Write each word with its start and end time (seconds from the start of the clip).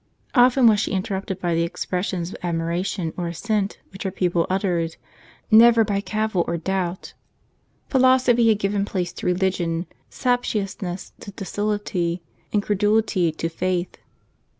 Often 0.33 0.65
was 0.65 0.79
she 0.79 0.93
interrupted 0.93 1.39
by 1.39 1.53
the 1.53 1.61
expressions 1.61 2.29
of 2.31 2.37
admiration 2.41 3.13
or 3.17 3.27
assent 3.27 3.77
which 3.93 4.01
her 4.01 4.09
pupil 4.09 4.47
uttered; 4.49 4.95
never 5.51 5.83
by 5.83 6.01
cavil 6.01 6.43
or 6.47 6.57
doubt. 6.57 7.13
Philosophy 7.87 8.49
had 8.49 8.57
given 8.57 8.83
place 8.83 9.13
to 9.13 9.27
religion, 9.27 9.85
captiousness 10.09 11.13
to 11.19 11.31
docil 11.31 11.75
ity, 11.75 12.23
incredulity 12.51 13.31
to 13.31 13.47
faith. 13.47 13.95